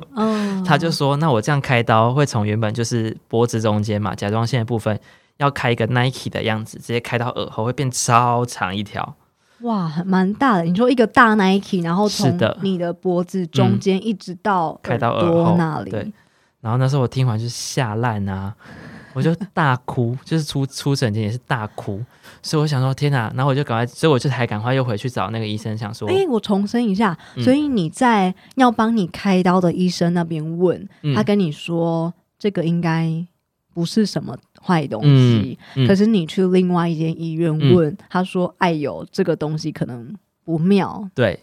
[0.65, 4.99] 他就说，那我这样开刀会从原本就是脖子中间嘛，甲状腺的部分。
[5.39, 9.17] 要开一个 Nike 的样子，直接开到耳后会变超长一条，
[9.63, 10.65] 哇，蛮大的。
[10.65, 16.13] 你说一个大 Nike，然后从你的脖子中间一直到开到耳朵那里，对。
[16.61, 18.55] 然后那时候我听完就吓烂啊，
[19.15, 22.01] 我就大哭，就是出出诊间也是大哭。
[22.41, 23.33] 所以我想说，天哪！
[23.37, 33.25] 然后我就赶快，所以我就还赶快又回去找那个医生，想说，哎，我重申一下，所以你在要帮你开刀的医生那边问他，跟你说这个应该
[33.73, 34.37] 不是什么。
[34.65, 41.41] 坏东西，可是你去另外一间医院问，他说：“哎呦，这个东西可能不妙。”对，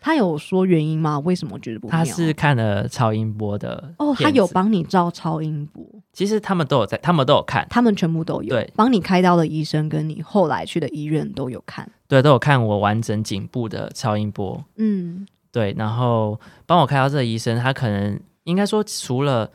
[0.00, 1.20] 他有说原因吗？
[1.20, 1.96] 为什么觉得不妙？
[1.96, 5.84] 他是看了超音波的哦，他有帮你照超音波。
[6.12, 8.48] 其实他们都有在，他们都有看，他们全部都有。
[8.48, 14.64] 对，帮你开刀的医生跟你后来去的医院都有看，对，都有看我完整颈部的超音波。
[14.76, 19.48] 嗯，对，然后帮我开刀这个医生，他可能应该说除了。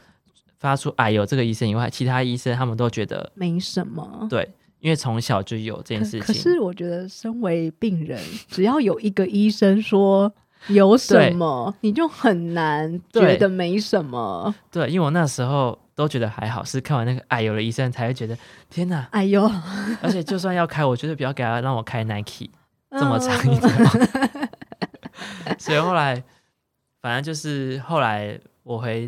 [0.66, 4.26] 发出哎呦，这个医生以外，其他医生他们都觉得没什么。
[4.28, 6.22] 对，因为从小就有这件事情。
[6.22, 10.34] 可是我觉得，身为病人， 只要有一个医生说
[10.70, 14.56] 有什么，你就很难觉得没什么。
[14.72, 18.36] 对，因为我那时候都觉得还好，是看完那个哎呦的医生才会觉得
[18.68, 19.48] 天哪，哎呦！
[20.02, 22.50] 而且就算要开，我觉得不要给他让我开 Nike
[22.90, 23.70] 这么长一条。
[25.60, 26.24] 所以后来，
[27.04, 29.08] 反正就是后来我回。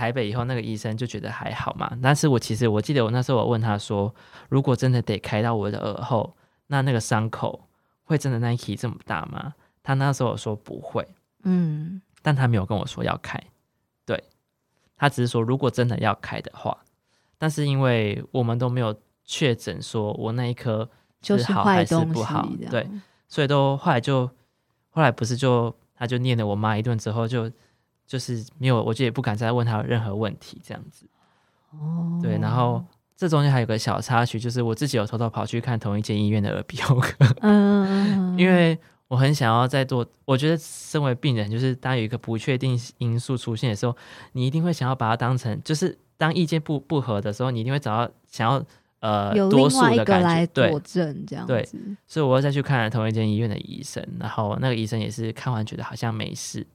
[0.00, 1.92] 台北以后，那个医生就觉得还好嘛。
[2.02, 4.14] 但是我其实我记得我那时候我问他说，
[4.48, 6.34] 如果真的得开到我的耳后，
[6.68, 7.68] 那那个伤口
[8.04, 9.52] 会真的 Nike 这么大吗？
[9.82, 11.06] 他那时候说不会，
[11.42, 13.38] 嗯，但他没有跟我说要开，
[14.06, 14.24] 对
[14.96, 16.78] 他只是说如果真的要开的话，
[17.36, 20.88] 但是因为我们都没有确诊说我那一颗
[21.22, 22.88] 是好还是不好，对，
[23.28, 24.26] 所以都后来就
[24.88, 27.52] 后来不是就他就念了我妈一顿之后就。
[28.10, 31.06] 就是没有，我就也不敢再问他任何问题，这样子。
[31.70, 32.84] 哦，对，然后
[33.16, 40.04] 这中间还有个小插曲，就是我自己有偷偷跑去看同一间医院的耳鼻喉科， 嗯，因为我很想要再做。
[40.24, 43.96] 我觉得身为病人，就是当有一个不确定因素出现的时候，
[44.32, 48.60] 你一定会想要把它当成，就是当意见不不合的时候，你一定会找到想要
[48.98, 51.64] 呃多数的感觉，对，这样对，
[52.08, 56.66] 所以我又再去看了同一间医院的医生，然后那个医生也是看完觉得好像没事。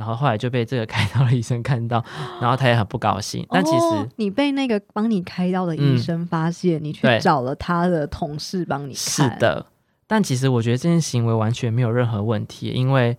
[0.00, 2.02] 然后后来就被这个开刀的医生看到，
[2.40, 3.46] 然后他也很不高兴。
[3.50, 8.96] 但其实你被那个帮你开刀的医生发现，你去找了他的同事帮你看。
[8.96, 9.66] 是的，
[10.06, 13.14] 但其实我觉得这件行为完全没有任何问题，因为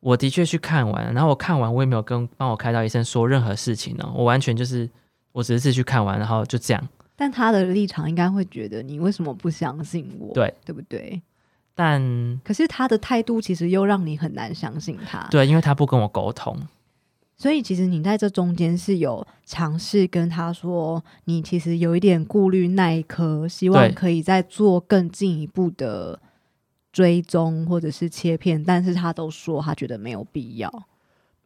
[0.00, 4.88] 我的确去看完，然后我看完我也没有跟帮我开刀医生说任何事情呢，我完全就是
[5.32, 6.88] 我只是去看完，然后就这样。
[7.14, 10.32] 但他的立场应该会觉得你为什么不相信我？
[10.32, 11.20] 对，对不对？
[11.74, 15.26] 但可是他的态度其实又让你很难相信他。
[15.30, 16.56] 对，因为他不跟我沟通。
[17.36, 26.20] 所以其实你在这中间是有尝试跟他说，你其实有一点顾虑那一颗，希望可以再做更进一步的
[26.92, 30.70] 追踪或者是切片，但是他都说他觉得没有必要。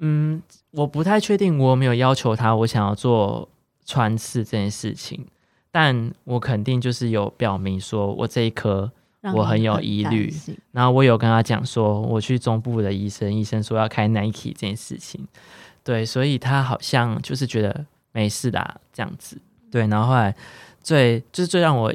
[0.00, 3.48] 嗯，我不太确定我有没有要求他，我想要做
[3.86, 5.26] 穿刺这件事情，
[5.70, 8.92] 但我肯定就是有表明说我这一颗
[9.34, 10.32] 我很有疑虑，
[10.72, 15.26] 然后我有跟他讲说我去中部的医生，医生说要开 Nike 这件事情。
[15.82, 19.40] 对，所以他好像就是觉得没事的这样子。
[19.70, 20.34] 对，然后后来
[20.82, 21.92] 最就是最让我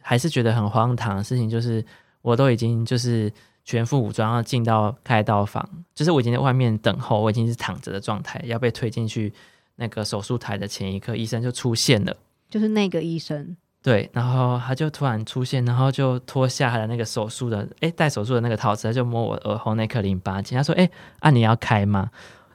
[0.00, 1.84] 还是觉得很荒唐的事情，就是
[2.22, 3.32] 我都已经就是
[3.64, 9.32] 全副武装要进到开刀房，就是我已经在外面等候，我已经是躺着的状态，要被推进去
[9.76, 12.16] 那个手术台的前一刻，医生就出现了，
[12.48, 13.56] 就是那个医生。
[13.82, 20.88] 对，然后他就突然出现，然后就脱下他的那个手术的，哎，戴手术的那个套子，他就摸我耳后那颗淋巴结，他说：“哎，
[21.20, 22.10] 啊，你要开吗？”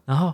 [0.05, 0.33] 然后。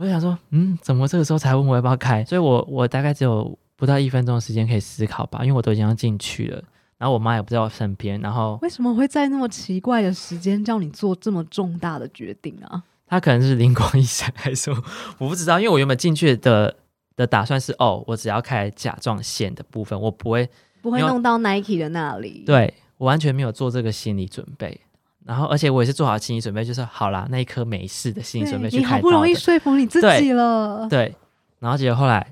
[0.00, 2.24] 我就想说，嗯，怎么这个时候才问我要不要开？
[2.24, 6.62] 所以我我大概只有不到一分钟的时间可以思考吧，因为我都已经要进去了，
[6.98, 12.80] 然后我妈也不在我身边，然后为什么会在那么奇怪的时间叫你做这么重大的决定啊？
[13.08, 16.76] 他可能是灵光一闪，还是我不知道，因为我原本进去的
[17.18, 20.48] 的打算是，哦，我只要开甲状腺的部分，我不会
[20.80, 24.80] 不会弄到 Nike 的那里，对我完全没有做这个心理准备。
[25.26, 30.86] 然后，而且我也是做好心理准备，就是好啦，那一颗没事的心理准备去开你好不容易说服你自己了。
[30.88, 31.14] 对，
[31.58, 32.26] 然后结果后来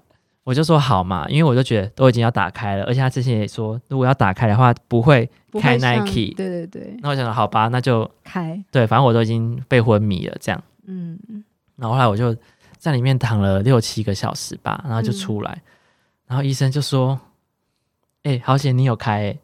[0.44, 5.28] 我就说好嘛，因为我就觉得都已经要打开了，而且他之前也说，如果要打开的话不会
[5.60, 6.32] 开 Nike。
[6.36, 6.96] 对对对。
[7.02, 8.64] 那我想说好吧，那就开。
[8.70, 10.62] 对，反正我都已经被昏迷了，这样。
[10.86, 11.18] 嗯。
[11.76, 12.34] 然后后来我就
[12.78, 15.62] 在里面躺了六七个小时吧，然后就出来，
[16.26, 17.20] 然后医生就说
[18.24, 19.36] ：“哎，好险你有开。”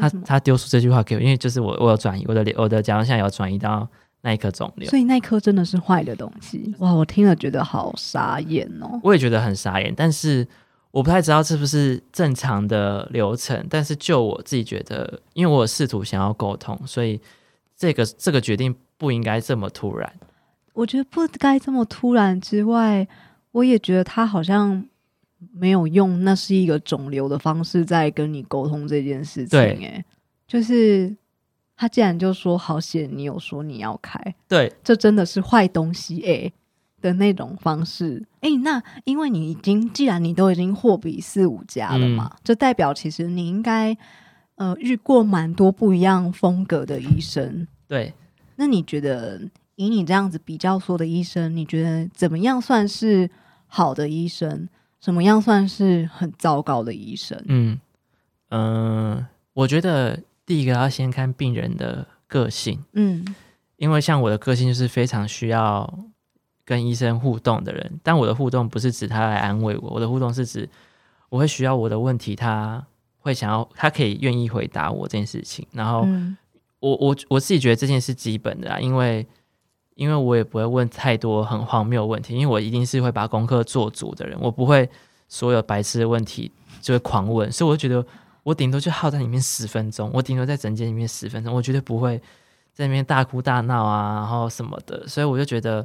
[0.00, 3.88] 他他丢出这句话给我，因为就是我我有转移我的我的甲状腺有转移到
[4.20, 6.72] 那一颗肿瘤，所以那颗真的是坏的东西。
[6.78, 9.00] 哇，我听了觉得好傻眼哦。
[9.02, 10.46] 我也觉得很傻眼，但是
[10.92, 13.66] 我不太知道是不是正常的流程。
[13.68, 17.20] 但是就我自己觉得，因为我试图想要沟通，所以
[17.76, 20.12] 这个这个决定不应该这么突然。
[20.78, 23.06] 我觉得不该这么突然之外，
[23.52, 24.86] 我也觉得他好像。
[25.52, 29.60] 没有用，那是一个肿瘤的方式在跟你沟通这件事情。
[29.60, 30.04] 哎，
[30.48, 31.16] 就是
[31.76, 36.52] 他既然就说好险，你有说你要开，对，这真的是坏东西哎
[37.00, 38.26] 的那种方式。
[38.40, 43.96] 哎，那因为你已经既然你都已经货比四五家了嘛，就代表其实你应该
[44.56, 47.64] 呃遇过蛮多不一样风格的医生。
[47.86, 48.12] 对，
[48.56, 49.40] 那你觉得
[49.78, 53.30] 以你这样子比较说的医生，你觉得怎么样算是
[53.68, 54.68] 好的医生？
[55.00, 57.40] 什么样算是很糟糕的医生？
[57.46, 57.78] 嗯
[58.48, 62.82] 嗯，我觉得第一个要先看病人的个性。
[62.94, 63.24] 嗯，
[63.76, 65.88] 因为像我的个性就是非常需要
[66.64, 70.68] 跟医生互动的人，但我的互动不是指他来安慰我，我的互动是指
[71.28, 72.84] 我会需要我的问题，他
[73.18, 75.64] 会想要，他可以愿意回答我这件事情。
[75.70, 76.04] 然后
[76.80, 79.24] 我我我自己觉得这件事基本的啊，因为。
[79.98, 84.88] 因为我也不会问太多很荒谬的问题，因为我一定是会把功课做足的人，我不会
[85.26, 86.48] 所有白痴的问题
[86.80, 88.06] 就会狂问，所以我就觉得
[88.44, 92.22] 我顶多就耗在里面十分钟，我顶多在诊间里面十分钟，我绝对不会
[92.72, 95.84] 在里面大哭大闹啊，然后什么的，所以我就觉得，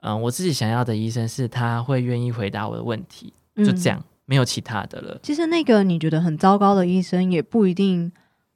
[0.00, 5.20] 嗯，我自己想要的医生是他会愿意回答我的问题，就这样，没有其他的了。
[5.22, 8.10] 其实那个你觉得很糟糕的医生也不一定。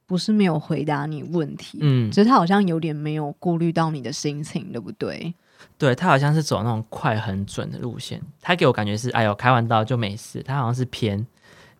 [0.08, 5.34] 不是没有回答你问题，嗯，只是他好像有点没有顾虑到你的心情，对不对？
[5.76, 10.42] 对他好像是走那种快很准的路线，他给我感觉是，哎呦，开完刀就没事。
[10.42, 11.26] 他好像是偏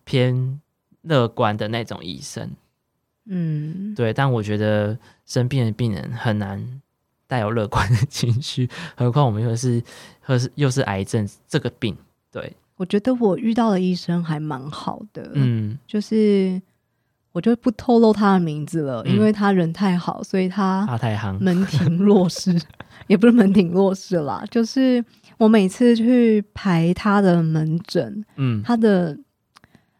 [0.03, 0.61] 偏
[1.01, 2.51] 乐观的那种医生，
[3.25, 4.13] 嗯，对。
[4.13, 6.81] 但我觉得生病的病人很难
[7.25, 9.81] 带有乐观的情绪，何况我们又是，
[10.27, 11.97] 又是又是癌症这个病。
[12.31, 16.61] 对我觉得我遇到的医生还蛮好的，嗯，就是。
[17.31, 20.87] 我就不透露他的名字了，因为他人太好，所以他
[21.39, 22.59] 门庭若市，
[23.07, 24.43] 也不是门庭若市啦。
[24.49, 25.03] 就是
[25.37, 29.15] 我每次去排他的门诊，嗯，他的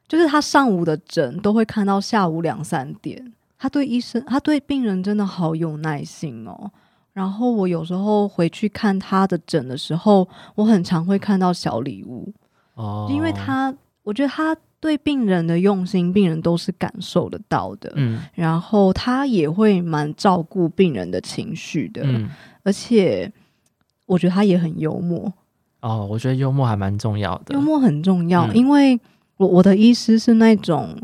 [0.07, 3.33] 就是他上午的诊都会看到下午两三点。
[3.59, 6.71] 他对医生，他对病人真的好有耐心哦。
[7.13, 12.33] 然后我有时候回去看他的诊的时候，我很常会看到小礼物
[12.73, 14.57] 哦，因为他，我觉得他。
[14.79, 17.91] 对病人的用心，病人都是感受得到的。
[17.95, 22.01] 嗯，然后他也会蛮照顾病人的情绪的。
[22.05, 22.29] 嗯，
[22.63, 23.31] 而而且
[24.05, 25.33] 我觉得他也很幽默。
[25.81, 27.55] 哦，我觉得幽默还蛮重要的。
[27.55, 28.99] 幽默很重要，因为
[29.37, 30.95] 我我的医师是那种，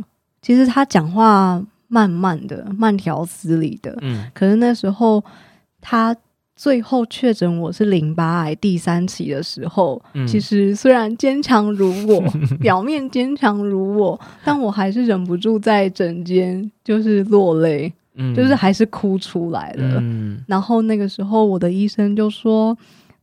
[0.43, 3.97] 其实他讲话慢慢的、慢条斯理的。
[4.01, 5.23] 嗯，可是那时候
[5.81, 6.15] 他
[6.55, 12.23] 最后确诊我是淋巴癌第三期的时候，其实虽然坚强如我，
[12.59, 17.91] 表面坚强如我，但我还是忍不住在枕间就是落泪，
[18.35, 19.99] 就是还是哭出来了。
[20.01, 22.77] 嗯，然后那个时候我的医生就说。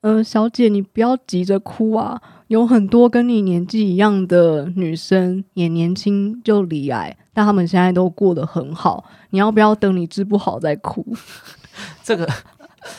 [0.05, 2.21] 嗯，小姐，你不要急着哭啊！
[2.49, 9.05] 有很多跟你年纪一样的女生也年轻就离癌，但他们现在都过得很好。
[9.31, 11.07] 你要不要等你治不好再哭？
[12.03, 12.29] 这个，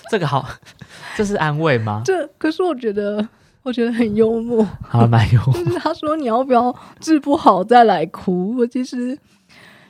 [0.10, 0.48] 这个好，
[1.16, 2.02] 这是安慰吗？
[2.06, 3.28] 这可是我觉得，
[3.64, 5.54] 我觉得很幽默， 好蛮幽默。
[5.54, 8.56] 就是他说你要不要治不好再来哭？
[8.58, 9.18] 我其实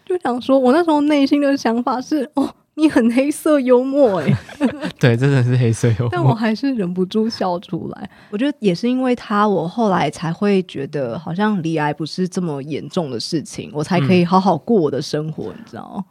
[0.06, 2.54] 就想说，我那时候内心的想法是哦。
[2.76, 4.36] 你很黑色幽默哎，
[5.00, 8.10] 对，真的是黑色幽默，但我还是忍不住笑出来。
[8.32, 16.04] 我觉得也是因为他，我后来才会觉得好像离癌不是这么严重的事情，我才可以好好过我的生活，你知道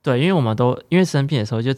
[0.00, 1.72] 对，因为我们都因为生病的时候，就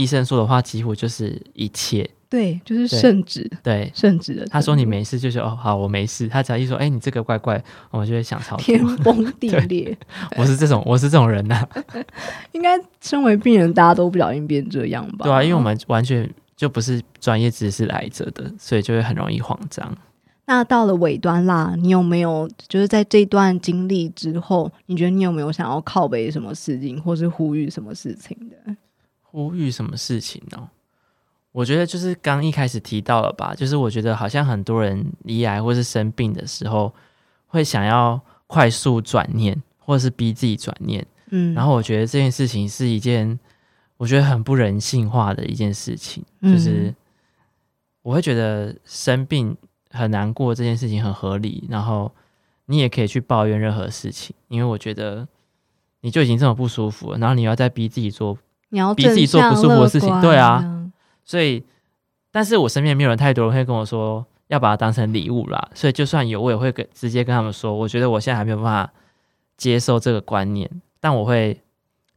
[0.00, 2.08] 医生说的话几乎就是一切。
[2.30, 4.46] 对，就是圣旨，对圣旨的。
[4.46, 6.28] 他说你没事，就是哦好，我没事。
[6.28, 7.60] 他只要一说，哎，你这个怪怪，
[7.90, 9.98] 我就会想超天崩地裂。
[10.38, 11.66] 我是这种，我是这种人呐。
[12.52, 15.24] 应该身为病人，大家都不小心变这样吧？
[15.24, 19.92] 对啊，因为我们完全就不是专业知识来着的，所以就会很容易慌张。
[20.46, 28.76] 那到了尾端啦，你有没有就是在这段经历之后，你觉得你有没有想要靠背什么事情，或是呼吁什么事情的？
[29.30, 30.68] 呼吁什么事情呢？
[31.52, 36.94] 我觉得就是刚一开始提到了吧，就是我觉得好像很多人离癌或是生病的时候，
[37.46, 41.04] 会想要快速转念，或者是逼自己转念。
[41.30, 43.38] 嗯，然后我觉得这件事情是一件
[43.96, 46.94] 我觉得很不人性化的一件事情，就是
[48.02, 49.56] 我会觉得生病
[49.90, 52.10] 很难过这件事情很合理，然后
[52.66, 55.26] 你也可以去抱怨任何事情，因为我觉得
[56.00, 58.38] 你就已经这么不舒服了，然后你要再逼自己做，
[58.70, 60.90] 你要逼自己做不舒服的事情，对啊。
[61.24, 61.64] 所以，
[62.32, 65.70] 但是我身边没有人太多人会跟我说要把它当成礼物啦。
[65.74, 68.92] 所以就算有，我也会跟直接跟他们说，我觉得我现在还没有办法
[69.56, 71.60] 接受这个观念，但我会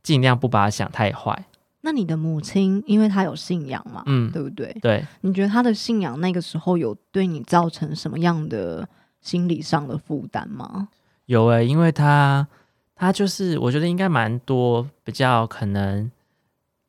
[0.01, 1.45] 尽量不把它想太坏。
[1.81, 4.75] 那你的母亲，因为她有信仰嘛，嗯，对不对？
[4.81, 8.87] 对，你觉得她的信仰那个时候有对你造成什么样的
[9.21, 10.87] 心理上的负担吗？
[11.25, 12.47] 有诶，因为她
[12.95, 16.09] 她就是我觉得应该蛮多比较可能。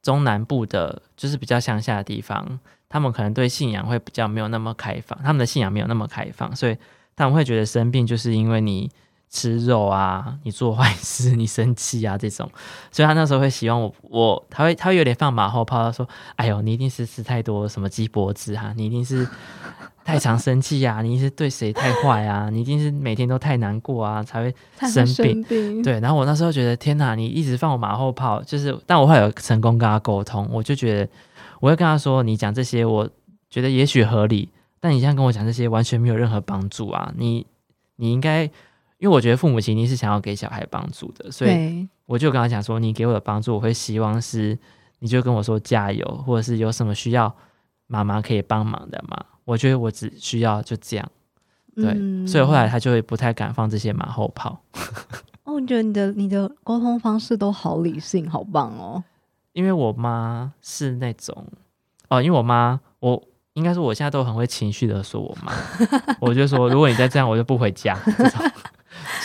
[0.04, 6.76] 中南部的，就是比较乡下的地方，他们可能对信仰会比较没有那么开放，他们的信仰没有那么开放，所以
[7.16, 8.90] 他们会觉得生病就是因为你
[9.30, 12.48] 吃肉啊，你做坏事，你生气啊这种，
[12.92, 19.26] 所以他那时候会希望我，我他会他会有点放马后炮，他说：“哎呦，你一定是吃太多什么鸡脖子哈，你一定是。”
[20.04, 21.00] 太常生气呀！
[21.02, 22.50] 你是对谁太坏啊？
[22.50, 24.54] 你一定是每天都太难过啊，才会
[24.86, 25.82] 生病。
[25.82, 31.10] 对，然后我那时候觉得天哪，你一直放我马后炮，就是，但我会有成功跟他沟通，我就觉得
[31.60, 33.08] 我会跟他说，你讲这些，我
[33.48, 37.12] 觉得也许合理，但你现在跟我讲这些完全没有任何帮助啊！
[37.16, 37.46] 你
[37.96, 38.42] 你应该，
[38.98, 44.58] 因为我觉得父母亲定是想要给小孩帮助的，所以我就跟他讲说，你给我的帮助，我会希望是，
[44.98, 47.34] 你就跟我说加油，或者是有什么需要
[47.86, 49.24] 妈妈可以帮忙的嘛。
[49.44, 51.10] 我觉得我只需要就这样，
[51.76, 54.60] 对，所以后来他就会不太敢放这些马后炮。
[55.44, 59.04] 哦，我觉得你的你的沟通方式都好理性，好棒哦。
[59.52, 61.46] 因为我妈是那种，
[62.08, 65.52] 哦，因为我妈，我应该说我现在都很会情绪的说我妈，
[66.20, 67.96] 我就说如果你再这样，我就不回家。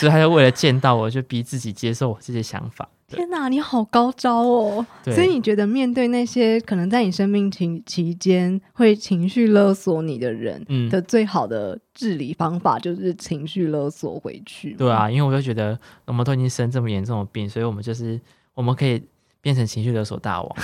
[0.00, 2.88] 所以他就为了见到我，就逼自己接受我这些想法。
[3.06, 4.86] 天哪，你好高招哦！
[5.04, 14.72] 所以你觉得面对那些可能在你生命期期间会情绪勒索你的人的最好的治理方法就是情绪勒索回去？
[14.74, 18.18] 对啊，因为我就觉得我们都已经生这么严重的病，所以我们就是
[18.54, 19.02] 我们可以
[19.42, 20.56] 变成情绪勒索大王。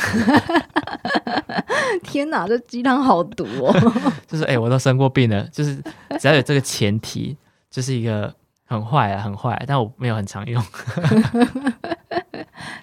[2.05, 3.93] 天哪，这鸡汤好毒哦！
[4.27, 5.75] 就是哎，我都生过病了，就是
[6.21, 7.37] 只要有这个前提，
[7.69, 8.33] 就是一个。
[8.67, 10.63] 很坏啊，很坏，但我没有很常用。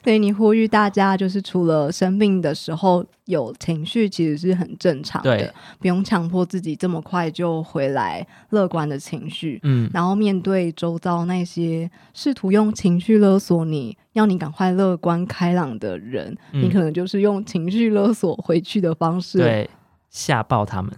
[0.03, 9.59] 所以你呼吁大家，就是除了生病的时候有情绪，其实是很正常的，不用强迫自己这么快就回来乐观的情绪。
[9.63, 19.69] 嗯，然后面对周遭那些试图用情绪勒索你要你赶快乐观开朗的人，你可能就是用情绪勒索回去的方式，对，
[20.09, 20.91] 吓爆他们。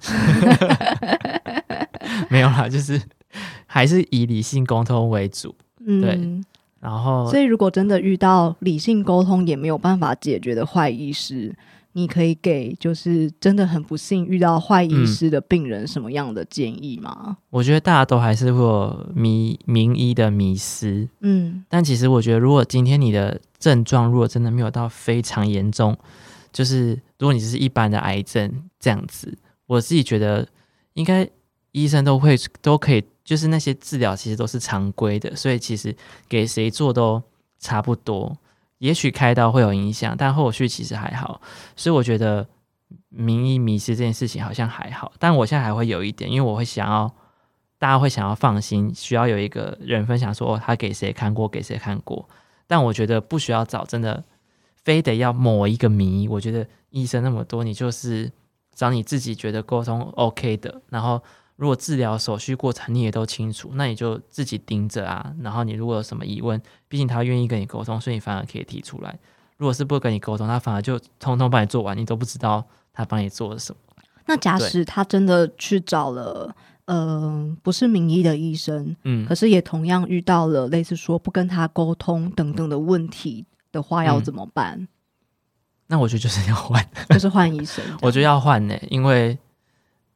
[2.29, 2.99] 没有啦，就是。
[3.75, 5.53] 还是以理性沟通为主，
[5.85, 6.41] 嗯对。
[6.79, 11.53] 然后，所以如果真的遇到理性沟通也没有办法解决的坏医师，
[11.91, 17.35] 你可以给就是真的很不幸遇到坏医师的病人什么样的建议吗？
[17.49, 25.97] 我觉得大家都还是会有迷名医的迷失，嗯，但其实我觉得，如果今天你的症状如果真的没有到非常严重，
[26.53, 30.47] 就是如果你只是一般的癌症这样子，我自己觉得
[30.93, 31.27] 应该
[31.73, 35.93] 医生都会都可以，就是那些治疗其实都是常规的，所以其实
[36.29, 37.21] 给谁做都
[37.57, 38.37] 差不多。
[38.77, 41.41] 也许开刀会有影响，但后续其实还好，
[41.75, 42.47] 所以我觉得
[43.09, 45.11] 名医迷失这件事情好像还好。
[45.17, 47.11] 但我现在还会有一点，因为我会想要
[47.79, 52.29] 大家会想要放心，需要有一个人分享说他给谁看过，给谁看过。
[52.67, 54.23] 但我觉得不需要找，真的
[54.83, 56.27] 非得要某一个名医。
[56.27, 58.31] 我觉得医生那么多，你就是
[58.75, 61.19] 找你自己觉得沟通 OK 的，然后。
[61.57, 65.33] 如果治疗手续过程你也都清楚，那你就自己盯着啊。
[65.39, 69.17] 然后你如果有什么疑问，毕竟他愿意跟你沟通，所以你反而可以提出来。
[69.55, 73.79] 如果是不跟你沟通，他反而就通通帮你做完，你都不知道他帮你做了什么。
[74.25, 76.53] 那假使他真的去找了，
[76.85, 84.89] 呃，不是名医的医生，嗯，可是也同样遇到了类似说不跟他沟通等等的问题的话，要怎么办？
[85.87, 87.81] 那我觉得就是要换，就是换医生。
[88.01, 89.39] 我觉得要换呢，因为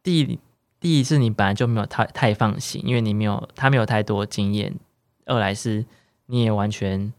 [0.04, 0.38] 第。
[0.80, 4.72] 第一是你本来就没有太太放心，因为你没有他没有太多经验；
[5.26, 5.86] 二来是
[6.28, 7.12] 你也完全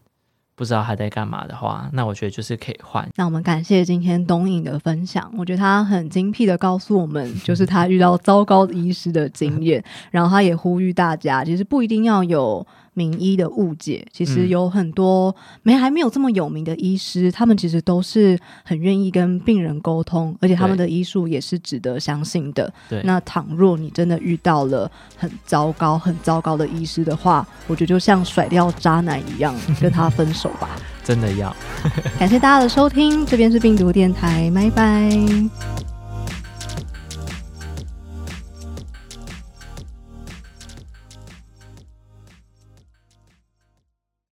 [0.55, 3.07] 不知道他在干嘛的话，那我觉得就是可以换。
[3.15, 12.65] 那我们感谢今天东影的分享，我觉得他很精辟的告诉我们，就是他遇到糟糕的医师的经验，然后他也呼吁大家，其实不一定要有。
[12.93, 15.33] 名医的误解，其实有很多
[15.63, 22.71] 没还没有这么有名的医师，他们其实都是很愿意跟病人沟通，而且他们的医术也是值得相信的。
[22.89, 30.69] 对，那倘若你真的遇到了很糟糕、很糟糕的医师的话，我觉得就像甩掉渣男一样，跟他分手吧。
[31.03, 31.55] 真的要。
[32.19, 35.90] 感谢大家的收听，这边是病毒电台，拜拜。